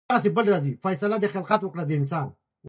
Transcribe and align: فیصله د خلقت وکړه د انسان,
فیصله 0.83 1.17
د 1.21 1.25
خلقت 1.33 1.61
وکړه 1.63 1.83
د 1.85 1.91
انسان, 1.99 2.27